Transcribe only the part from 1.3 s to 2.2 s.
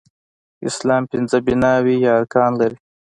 بناوې يا